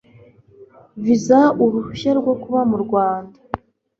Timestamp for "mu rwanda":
2.69-3.37